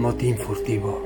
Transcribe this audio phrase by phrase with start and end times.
[0.00, 1.02] motín furtivo.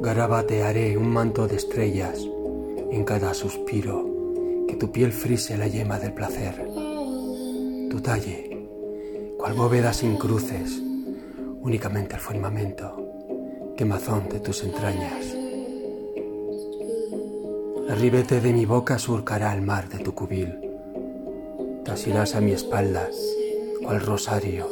[0.00, 2.26] Garabatearé un manto de estrellas
[2.90, 4.06] en cada suspiro,
[4.66, 6.66] que tu piel frise la yema del placer.
[7.90, 8.66] Tu talle,
[9.36, 10.82] cual bóveda sin cruces,
[11.60, 12.96] únicamente el firmamento,
[13.76, 15.36] quemazón de tus entrañas.
[17.90, 20.58] El ribete de mi boca surcará el mar de tu cubil.
[21.84, 23.10] Te asirás a mi espalda,
[23.82, 24.68] cual rosario,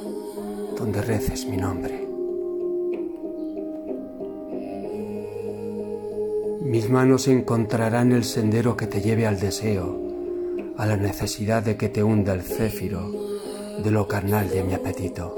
[0.78, 2.06] donde reces mi nombre.
[6.62, 9.98] Mis manos encontrarán el sendero que te lleve al deseo,
[10.77, 13.10] a la necesidad de que te hunda el céfiro
[13.83, 15.36] de lo carnal de mi apetito.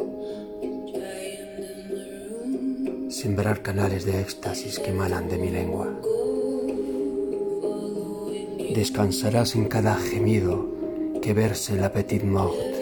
[3.09, 5.89] Sembrar canales de éxtasis que emanan de mi lengua.
[8.75, 10.67] Descansarás en cada gemido
[11.21, 12.82] que verse la petit mort,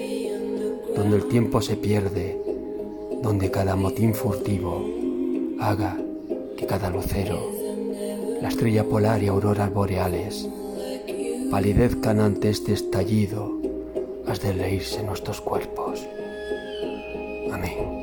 [0.95, 2.41] donde el tiempo se pierde,
[3.23, 4.85] donde cada motín furtivo
[5.61, 5.97] haga
[6.57, 7.51] que cada lucero,
[8.41, 10.49] la estrella polar y auroras boreales,
[11.51, 13.59] palidezcan ante este estallido,
[14.27, 16.07] has de leírse nuestros cuerpos.
[17.53, 18.01] Amén.